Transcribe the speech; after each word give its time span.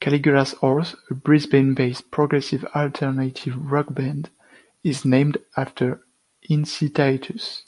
Caligula's 0.00 0.54
Horse, 0.54 0.96
a 1.08 1.14
Brisbane-based 1.14 2.10
Progressive 2.10 2.64
Alternative 2.74 3.54
Rock 3.56 3.94
band, 3.94 4.30
is 4.82 5.04
named 5.04 5.38
after 5.56 6.04
Incitatus. 6.50 7.62